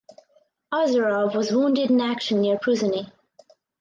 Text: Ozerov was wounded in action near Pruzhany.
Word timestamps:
Ozerov 0.73 1.35
was 1.35 1.51
wounded 1.51 1.91
in 1.91 2.01
action 2.01 2.41
near 2.41 2.57
Pruzhany. 2.57 3.11